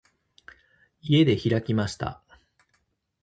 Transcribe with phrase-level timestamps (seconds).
[1.03, 2.23] 家で開きました。